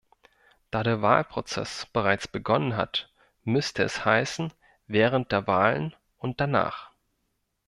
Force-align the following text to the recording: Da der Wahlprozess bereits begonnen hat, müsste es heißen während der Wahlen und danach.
Da 0.71 0.81
der 0.81 1.03
Wahlprozess 1.03 1.85
bereits 1.93 2.27
begonnen 2.27 2.75
hat, 2.75 3.13
müsste 3.43 3.83
es 3.83 4.03
heißen 4.03 4.51
während 4.87 5.31
der 5.31 5.45
Wahlen 5.45 5.95
und 6.17 6.41
danach. 6.41 6.89